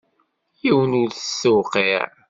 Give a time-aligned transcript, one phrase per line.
[0.61, 2.03] Yiwen ur t-tewqiɛ.